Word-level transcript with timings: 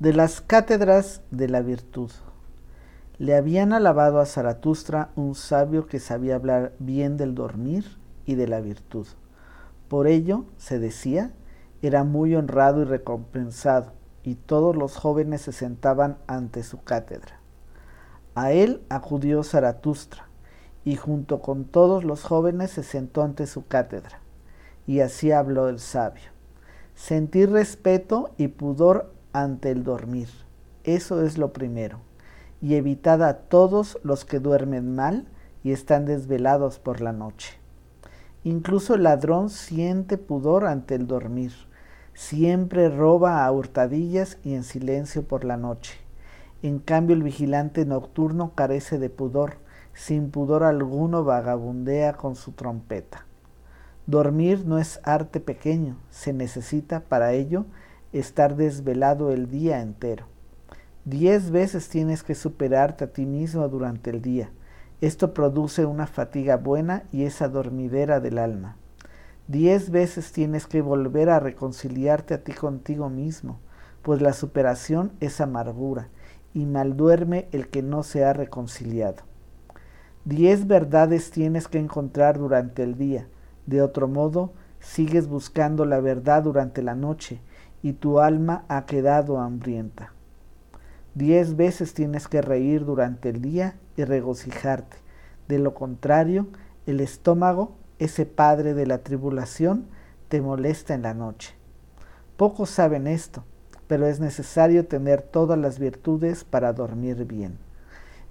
de 0.00 0.14
las 0.14 0.40
cátedras 0.40 1.20
de 1.30 1.46
la 1.46 1.60
virtud. 1.60 2.10
Le 3.18 3.36
habían 3.36 3.74
alabado 3.74 4.18
a 4.18 4.24
Zaratustra 4.24 5.10
un 5.14 5.34
sabio 5.34 5.86
que 5.86 6.00
sabía 6.00 6.36
hablar 6.36 6.72
bien 6.78 7.18
del 7.18 7.34
dormir 7.34 7.84
y 8.24 8.34
de 8.34 8.48
la 8.48 8.62
virtud. 8.62 9.06
Por 9.88 10.06
ello, 10.06 10.46
se 10.56 10.78
decía, 10.78 11.32
era 11.82 12.02
muy 12.02 12.34
honrado 12.34 12.80
y 12.80 12.84
recompensado, 12.86 13.92
y 14.22 14.36
todos 14.36 14.74
los 14.74 14.96
jóvenes 14.96 15.42
se 15.42 15.52
sentaban 15.52 16.16
ante 16.26 16.62
su 16.62 16.82
cátedra. 16.82 17.38
A 18.34 18.52
él 18.52 18.80
acudió 18.88 19.42
Zaratustra, 19.42 20.28
y 20.82 20.96
junto 20.96 21.42
con 21.42 21.66
todos 21.66 22.04
los 22.04 22.24
jóvenes 22.24 22.70
se 22.70 22.84
sentó 22.84 23.22
ante 23.22 23.46
su 23.46 23.66
cátedra, 23.66 24.20
y 24.86 25.00
así 25.00 25.30
habló 25.30 25.68
el 25.68 25.78
sabio. 25.78 26.30
Sentir 26.94 27.50
respeto 27.50 28.30
y 28.38 28.48
pudor 28.48 29.19
ante 29.32 29.70
el 29.70 29.84
dormir. 29.84 30.28
Eso 30.84 31.22
es 31.22 31.38
lo 31.38 31.52
primero. 31.52 32.00
Y 32.60 32.74
evitad 32.74 33.22
a 33.22 33.34
todos 33.34 33.98
los 34.02 34.24
que 34.24 34.38
duermen 34.38 34.94
mal 34.94 35.26
y 35.62 35.72
están 35.72 36.06
desvelados 36.06 36.78
por 36.78 37.00
la 37.00 37.12
noche. 37.12 37.54
Incluso 38.44 38.94
el 38.94 39.02
ladrón 39.02 39.50
siente 39.50 40.16
pudor 40.16 40.66
ante 40.66 40.94
el 40.94 41.06
dormir. 41.06 41.52
Siempre 42.14 42.88
roba 42.88 43.44
a 43.44 43.52
hurtadillas 43.52 44.38
y 44.42 44.54
en 44.54 44.64
silencio 44.64 45.22
por 45.22 45.44
la 45.44 45.56
noche. 45.56 45.98
En 46.62 46.78
cambio 46.78 47.16
el 47.16 47.22
vigilante 47.22 47.86
nocturno 47.86 48.54
carece 48.54 48.98
de 48.98 49.10
pudor, 49.10 49.54
sin 49.94 50.30
pudor 50.30 50.62
alguno 50.62 51.24
vagabundea 51.24 52.14
con 52.14 52.36
su 52.36 52.52
trompeta. 52.52 53.26
Dormir 54.06 54.64
no 54.66 54.78
es 54.78 55.00
arte 55.04 55.40
pequeño, 55.40 55.96
se 56.10 56.32
necesita 56.32 57.00
para 57.00 57.32
ello 57.32 57.64
estar 58.12 58.56
desvelado 58.56 59.30
el 59.30 59.50
día 59.50 59.80
entero. 59.80 60.26
Diez 61.04 61.50
veces 61.50 61.88
tienes 61.88 62.22
que 62.22 62.34
superarte 62.34 63.04
a 63.04 63.12
ti 63.12 63.24
mismo 63.24 63.68
durante 63.68 64.10
el 64.10 64.20
día. 64.20 64.50
Esto 65.00 65.32
produce 65.32 65.86
una 65.86 66.06
fatiga 66.06 66.56
buena 66.56 67.04
y 67.10 67.24
esa 67.24 67.48
dormidera 67.48 68.20
del 68.20 68.38
alma. 68.38 68.76
Diez 69.48 69.90
veces 69.90 70.32
tienes 70.32 70.66
que 70.66 70.82
volver 70.82 71.30
a 71.30 71.40
reconciliarte 71.40 72.34
a 72.34 72.44
ti 72.44 72.52
contigo 72.52 73.08
mismo, 73.08 73.58
pues 74.02 74.20
la 74.20 74.32
superación 74.32 75.12
es 75.20 75.40
amargura, 75.40 76.08
y 76.54 76.66
mal 76.66 76.96
duerme 76.96 77.48
el 77.52 77.68
que 77.68 77.82
no 77.82 78.02
se 78.02 78.24
ha 78.24 78.32
reconciliado. 78.32 79.22
Diez 80.24 80.66
verdades 80.66 81.30
tienes 81.30 81.66
que 81.66 81.78
encontrar 81.78 82.38
durante 82.38 82.82
el 82.82 82.96
día, 82.96 83.26
de 83.66 83.82
otro 83.82 84.06
modo 84.06 84.52
sigues 84.80 85.28
buscando 85.28 85.84
la 85.84 86.00
verdad 86.00 86.42
durante 86.42 86.82
la 86.82 86.94
noche, 86.94 87.40
y 87.82 87.94
tu 87.94 88.20
alma 88.20 88.64
ha 88.68 88.86
quedado 88.86 89.38
hambrienta. 89.38 90.12
Diez 91.14 91.56
veces 91.56 91.94
tienes 91.94 92.28
que 92.28 92.40
reír 92.40 92.84
durante 92.84 93.30
el 93.30 93.40
día 93.42 93.74
y 93.96 94.04
regocijarte. 94.04 94.96
De 95.48 95.58
lo 95.58 95.74
contrario, 95.74 96.46
el 96.86 97.00
estómago, 97.00 97.76
ese 97.98 98.26
padre 98.26 98.74
de 98.74 98.86
la 98.86 98.98
tribulación, 98.98 99.86
te 100.28 100.40
molesta 100.40 100.94
en 100.94 101.02
la 101.02 101.14
noche. 101.14 101.54
Pocos 102.36 102.70
saben 102.70 103.06
esto, 103.06 103.44
pero 103.86 104.06
es 104.06 104.20
necesario 104.20 104.86
tener 104.86 105.22
todas 105.22 105.58
las 105.58 105.78
virtudes 105.78 106.44
para 106.44 106.72
dormir 106.72 107.24
bien. 107.24 107.58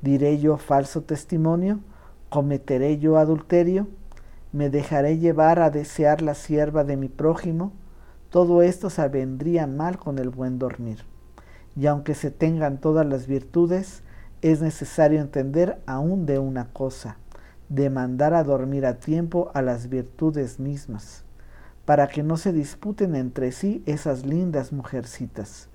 ¿Diré 0.00 0.38
yo 0.38 0.56
falso 0.56 1.02
testimonio? 1.02 1.80
¿Cometeré 2.28 2.98
yo 2.98 3.18
adulterio? 3.18 3.88
¿Me 4.52 4.70
dejaré 4.70 5.18
llevar 5.18 5.58
a 5.58 5.70
desear 5.70 6.22
la 6.22 6.34
sierva 6.34 6.84
de 6.84 6.96
mi 6.96 7.08
prójimo? 7.08 7.72
Todo 8.30 8.60
esto 8.60 8.90
se 8.90 9.08
vendría 9.08 9.66
mal 9.66 9.98
con 9.98 10.18
el 10.18 10.28
buen 10.28 10.58
dormir. 10.58 10.98
Y 11.74 11.86
aunque 11.86 12.14
se 12.14 12.30
tengan 12.30 12.78
todas 12.78 13.06
las 13.06 13.26
virtudes, 13.26 14.02
es 14.42 14.60
necesario 14.60 15.20
entender 15.20 15.80
aún 15.86 16.26
de 16.26 16.38
una 16.38 16.66
cosa, 16.72 17.16
de 17.70 17.88
mandar 17.88 18.34
a 18.34 18.44
dormir 18.44 18.84
a 18.84 18.98
tiempo 18.98 19.50
a 19.54 19.62
las 19.62 19.88
virtudes 19.88 20.60
mismas, 20.60 21.24
para 21.84 22.08
que 22.08 22.22
no 22.22 22.36
se 22.36 22.52
disputen 22.52 23.14
entre 23.14 23.50
sí 23.50 23.82
esas 23.86 24.26
lindas 24.26 24.72
mujercitas, 24.72 25.68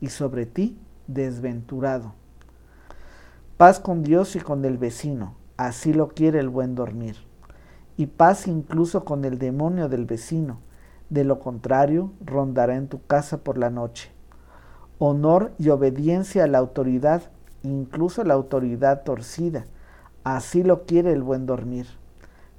y 0.00 0.08
sobre 0.08 0.46
ti, 0.46 0.76
desventurado. 1.06 2.14
Paz 3.56 3.78
con 3.78 4.02
Dios 4.02 4.34
y 4.34 4.40
con 4.40 4.64
el 4.64 4.78
vecino, 4.78 5.36
así 5.56 5.92
lo 5.92 6.08
quiere 6.08 6.40
el 6.40 6.48
buen 6.48 6.74
dormir, 6.74 7.16
y 7.96 8.06
paz 8.06 8.48
incluso 8.48 9.04
con 9.04 9.24
el 9.24 9.38
demonio 9.38 9.88
del 9.88 10.06
vecino, 10.06 10.58
de 11.10 11.24
lo 11.24 11.40
contrario 11.40 12.12
rondará 12.24 12.76
en 12.76 12.88
tu 12.88 13.04
casa 13.04 13.38
por 13.38 13.58
la 13.58 13.68
noche. 13.68 14.10
Honor 14.98 15.52
y 15.58 15.68
obediencia 15.68 16.44
a 16.44 16.46
la 16.46 16.58
autoridad, 16.58 17.22
incluso 17.62 18.24
la 18.24 18.34
autoridad 18.34 19.02
torcida. 19.02 19.66
Así 20.24 20.62
lo 20.62 20.86
quiere 20.86 21.12
el 21.12 21.22
buen 21.22 21.46
dormir. 21.46 21.86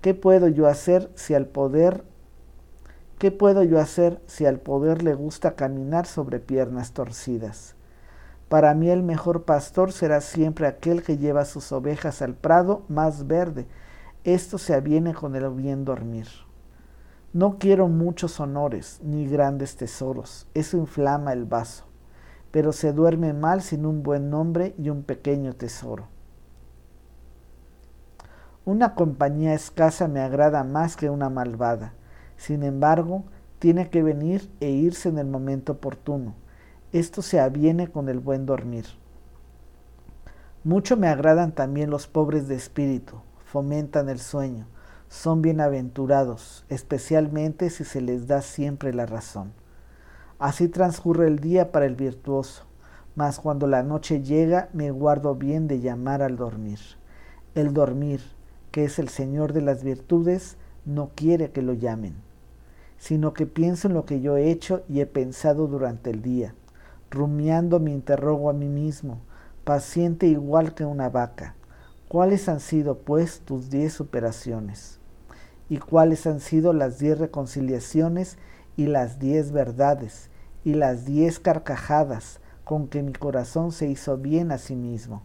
¿Qué 0.00 0.14
puedo 0.14 0.48
yo 0.48 0.66
hacer 0.66 1.10
si 1.14 1.34
al 1.34 1.46
poder 1.46 2.04
¿Qué 3.18 3.30
puedo 3.30 3.62
yo 3.62 3.80
hacer 3.80 4.20
si 4.26 4.44
al 4.44 4.60
poder 4.60 5.02
le 5.02 5.14
gusta 5.14 5.56
caminar 5.56 6.04
sobre 6.04 6.38
piernas 6.38 6.92
torcidas? 6.92 7.74
Para 8.50 8.74
mí 8.74 8.90
el 8.90 9.02
mejor 9.02 9.44
pastor 9.44 9.90
será 9.90 10.20
siempre 10.20 10.66
aquel 10.66 11.02
que 11.02 11.16
lleva 11.16 11.46
sus 11.46 11.72
ovejas 11.72 12.20
al 12.20 12.34
prado 12.34 12.82
más 12.88 13.26
verde. 13.26 13.66
Esto 14.24 14.58
se 14.58 14.74
aviene 14.74 15.14
con 15.14 15.34
el 15.34 15.48
bien 15.48 15.86
dormir. 15.86 16.26
No 17.36 17.58
quiero 17.58 17.86
muchos 17.88 18.40
honores 18.40 18.98
ni 19.04 19.26
grandes 19.26 19.76
tesoros, 19.76 20.48
eso 20.54 20.78
inflama 20.78 21.34
el 21.34 21.44
vaso, 21.44 21.84
pero 22.50 22.72
se 22.72 22.94
duerme 22.94 23.34
mal 23.34 23.60
sin 23.60 23.84
un 23.84 24.02
buen 24.02 24.30
nombre 24.30 24.74
y 24.78 24.88
un 24.88 25.02
pequeño 25.02 25.52
tesoro. 25.52 26.08
Una 28.64 28.94
compañía 28.94 29.52
escasa 29.52 30.08
me 30.08 30.20
agrada 30.20 30.64
más 30.64 30.96
que 30.96 31.10
una 31.10 31.28
malvada, 31.28 31.92
sin 32.38 32.62
embargo, 32.62 33.24
tiene 33.58 33.90
que 33.90 34.02
venir 34.02 34.50
e 34.60 34.70
irse 34.70 35.10
en 35.10 35.18
el 35.18 35.26
momento 35.26 35.72
oportuno. 35.72 36.36
Esto 36.92 37.20
se 37.20 37.38
aviene 37.38 37.88
con 37.88 38.08
el 38.08 38.18
buen 38.18 38.46
dormir. 38.46 38.86
Mucho 40.64 40.96
me 40.96 41.08
agradan 41.08 41.52
también 41.52 41.90
los 41.90 42.06
pobres 42.06 42.48
de 42.48 42.54
espíritu, 42.54 43.16
fomentan 43.44 44.08
el 44.08 44.20
sueño, 44.20 44.68
son 45.08 45.42
bienaventurados, 45.42 46.64
especialmente 46.68 47.70
si 47.70 47.84
se 47.84 48.00
les 48.00 48.26
da 48.26 48.42
siempre 48.42 48.92
la 48.92 49.06
razón. 49.06 49.52
Así 50.38 50.68
transcurre 50.68 51.28
el 51.28 51.38
día 51.38 51.72
para 51.72 51.86
el 51.86 51.94
virtuoso, 51.94 52.64
mas 53.14 53.38
cuando 53.38 53.66
la 53.66 53.82
noche 53.82 54.22
llega 54.22 54.68
me 54.72 54.90
guardo 54.90 55.34
bien 55.34 55.68
de 55.68 55.80
llamar 55.80 56.22
al 56.22 56.36
dormir. 56.36 56.78
El 57.54 57.72
dormir, 57.72 58.20
que 58.70 58.84
es 58.84 58.98
el 58.98 59.08
Señor 59.08 59.52
de 59.54 59.62
las 59.62 59.82
virtudes, 59.82 60.56
no 60.84 61.10
quiere 61.14 61.50
que 61.50 61.62
lo 61.62 61.72
llamen, 61.72 62.14
sino 62.98 63.32
que 63.32 63.46
pienso 63.46 63.88
en 63.88 63.94
lo 63.94 64.04
que 64.04 64.20
yo 64.20 64.36
he 64.36 64.50
hecho 64.50 64.82
y 64.88 65.00
he 65.00 65.06
pensado 65.06 65.66
durante 65.66 66.10
el 66.10 66.20
día. 66.20 66.54
Rumiando 67.10 67.80
me 67.80 67.92
interrogo 67.92 68.50
a 68.50 68.52
mí 68.52 68.68
mismo, 68.68 69.20
paciente 69.64 70.26
igual 70.26 70.74
que 70.74 70.84
una 70.84 71.08
vaca. 71.08 71.54
¿Cuáles 72.08 72.48
han 72.48 72.60
sido, 72.60 72.98
pues, 72.98 73.40
tus 73.40 73.68
diez 73.68 73.92
superaciones? 73.92 75.00
¿Y 75.68 75.78
cuáles 75.78 76.24
han 76.28 76.38
sido 76.38 76.72
las 76.72 77.00
diez 77.00 77.18
reconciliaciones 77.18 78.38
y 78.76 78.86
las 78.86 79.18
diez 79.18 79.50
verdades 79.50 80.30
y 80.64 80.74
las 80.74 81.04
diez 81.04 81.40
carcajadas 81.40 82.38
con 82.62 82.86
que 82.86 83.02
mi 83.02 83.12
corazón 83.12 83.72
se 83.72 83.88
hizo 83.88 84.18
bien 84.18 84.52
a 84.52 84.58
sí 84.58 84.76
mismo? 84.76 85.22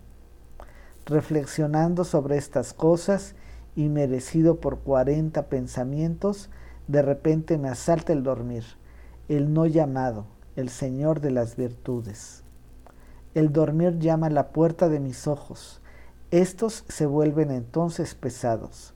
Reflexionando 1.06 2.04
sobre 2.04 2.38
estas 2.38 2.74
cosas 2.74 3.36
y 3.76 3.88
merecido 3.88 4.60
por 4.60 4.80
cuarenta 4.80 5.50
pensamientos, 5.50 6.50
de 6.88 7.04
repente 7.04 7.60
me 7.60 7.70
asalta 7.70 8.12
el 8.12 8.24
dormir, 8.24 8.64
el 9.30 9.54
no 9.54 9.68
llamado, 9.68 10.26
el 10.56 10.70
Señor 10.70 11.22
de 11.22 11.30
las 11.30 11.56
virtudes. 11.58 12.44
El 13.36 13.54
dormir 13.54 14.00
llama 14.00 14.28
a 14.28 14.32
la 14.32 14.48
puerta 14.50 14.90
de 14.90 15.00
mis 15.00 15.28
ojos, 15.28 15.81
estos 16.32 16.86
se 16.88 17.06
vuelven 17.06 17.52
entonces 17.52 18.16
pesados. 18.16 18.94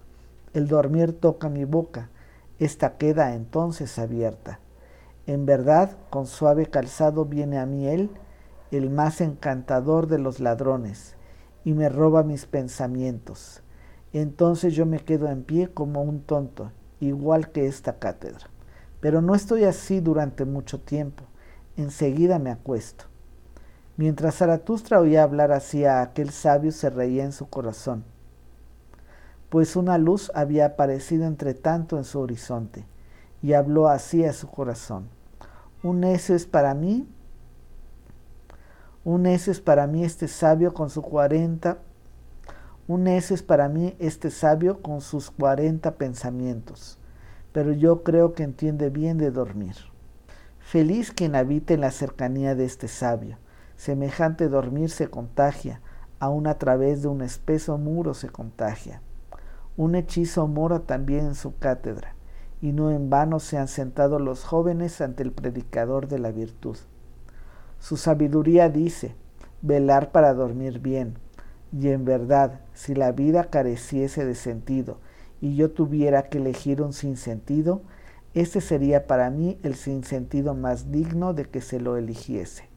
El 0.53 0.69
dormir 0.69 1.11
toca 1.11 1.49
mi 1.49 1.65
boca, 1.65 2.09
esta 2.59 2.95
queda 2.97 3.35
entonces 3.35 3.99
abierta. 3.99 4.61
En 5.27 5.45
verdad, 5.45 5.97
con 6.09 6.27
suave 6.27 6.67
calzado 6.67 7.25
viene 7.25 7.59
a 7.59 7.65
mí 7.65 7.87
él, 7.87 8.09
el 8.71 8.89
más 8.89 9.19
encantador 9.19 10.07
de 10.07 10.17
los 10.17 10.39
ladrones, 10.39 11.17
y 11.65 11.73
me 11.73 11.89
roba 11.89 12.23
mis 12.23 12.45
pensamientos. 12.45 13.61
Entonces 14.13 14.73
yo 14.73 14.85
me 14.85 14.99
quedo 14.99 15.27
en 15.27 15.43
pie 15.43 15.67
como 15.67 16.03
un 16.03 16.21
tonto, 16.21 16.71
igual 17.01 17.51
que 17.51 17.67
esta 17.67 17.99
cátedra. 17.99 18.47
Pero 19.01 19.21
no 19.21 19.35
estoy 19.35 19.65
así 19.65 19.99
durante 19.99 20.45
mucho 20.45 20.79
tiempo. 20.79 21.25
Enseguida 21.75 22.39
me 22.39 22.51
acuesto. 22.51 23.05
Mientras 23.97 24.35
Zaratustra 24.35 24.99
oía 24.99 25.23
hablar 25.23 25.53
así 25.53 25.85
a 25.85 26.01
aquel 26.01 26.29
sabio, 26.31 26.71
se 26.73 26.89
reía 26.89 27.23
en 27.23 27.31
su 27.31 27.49
corazón, 27.49 28.03
pues 29.49 29.77
una 29.77 29.97
luz 29.97 30.31
había 30.35 30.65
aparecido 30.65 31.25
entre 31.25 31.53
tanto 31.53 31.97
en 31.97 32.03
su 32.03 32.19
horizonte, 32.19 32.85
y 33.41 33.53
habló 33.53 33.87
así 33.87 34.25
a 34.25 34.33
su 34.33 34.47
corazón. 34.49 35.07
Un 35.83 36.01
necio 36.01 36.35
es 36.35 36.45
para 36.45 36.73
mí 36.73 37.07
Un 39.05 39.27
es 39.27 39.47
es 39.47 39.61
para 39.61 39.85
mí 39.85 40.03
este 40.03 40.27
sabio 40.27 40.73
con 40.73 40.89
sus 40.89 41.05
cuarenta. 41.05 41.77
Un 42.87 43.07
es 43.07 43.29
es 43.29 43.43
para 43.43 43.69
mí 43.69 43.95
este 43.99 44.31
sabio 44.31 44.81
con 44.81 44.99
sus 44.99 45.29
cuarenta 45.29 45.93
pensamientos. 45.95 46.97
Pero 47.53 47.71
yo 47.71 48.01
creo 48.03 48.33
que 48.33 48.41
entiende 48.43 48.89
bien 48.89 49.19
de 49.19 49.29
dormir. 49.29 49.75
Feliz 50.59 51.11
quien 51.11 51.35
habite 51.35 51.75
en 51.75 51.81
la 51.81 51.91
cercanía 51.91 52.55
de 52.55 52.65
este 52.65 52.87
sabio. 52.87 53.37
Semejante 53.77 54.47
dormir 54.47 54.89
se 54.89 55.07
contagia, 55.07 55.81
aun 56.19 56.47
a 56.47 56.57
través 56.57 57.01
de 57.01 57.07
un 57.07 57.21
espeso 57.21 57.77
muro 57.77 58.13
se 58.13 58.29
contagia. 58.29 59.01
Un 59.77 59.95
hechizo 59.95 60.47
mora 60.47 60.79
también 60.79 61.25
en 61.25 61.35
su 61.35 61.57
cátedra, 61.57 62.15
y 62.61 62.71
no 62.71 62.91
en 62.91 63.09
vano 63.09 63.39
se 63.39 63.57
han 63.57 63.67
sentado 63.67 64.19
los 64.19 64.43
jóvenes 64.43 65.01
ante 65.01 65.23
el 65.23 65.31
predicador 65.31 66.07
de 66.07 66.19
la 66.19 66.31
virtud. 66.31 66.77
Su 67.79 67.97
sabiduría 67.97 68.69
dice, 68.69 69.15
velar 69.61 70.11
para 70.11 70.33
dormir 70.33 70.79
bien, 70.79 71.17
y 71.71 71.89
en 71.89 72.05
verdad, 72.05 72.61
si 72.73 72.95
la 72.95 73.11
vida 73.11 73.49
careciese 73.49 74.25
de 74.25 74.35
sentido 74.35 74.99
y 75.41 75.55
yo 75.55 75.71
tuviera 75.71 76.29
que 76.29 76.37
elegir 76.37 76.81
un 76.81 76.93
sinsentido, 76.93 77.81
ese 78.33 78.61
sería 78.61 79.07
para 79.07 79.29
mí 79.29 79.59
el 79.63 79.75
sinsentido 79.75 80.53
más 80.55 80.91
digno 80.91 81.33
de 81.33 81.45
que 81.45 81.61
se 81.61 81.79
lo 81.79 81.97
eligiese. 81.97 82.69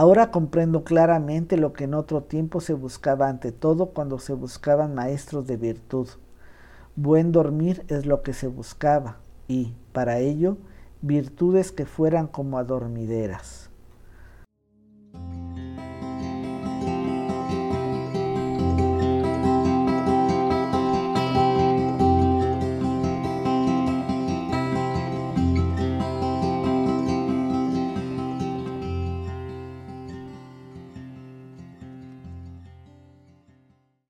Ahora 0.00 0.30
comprendo 0.30 0.82
claramente 0.82 1.58
lo 1.58 1.74
que 1.74 1.84
en 1.84 1.92
otro 1.92 2.22
tiempo 2.22 2.62
se 2.62 2.72
buscaba 2.72 3.28
ante 3.28 3.52
todo 3.52 3.90
cuando 3.90 4.18
se 4.18 4.32
buscaban 4.32 4.94
maestros 4.94 5.46
de 5.46 5.58
virtud. 5.58 6.08
Buen 6.96 7.32
dormir 7.32 7.84
es 7.88 8.06
lo 8.06 8.22
que 8.22 8.32
se 8.32 8.46
buscaba 8.46 9.18
y, 9.46 9.74
para 9.92 10.18
ello, 10.18 10.56
virtudes 11.02 11.70
que 11.70 11.84
fueran 11.84 12.28
como 12.28 12.56
adormideras. 12.56 13.69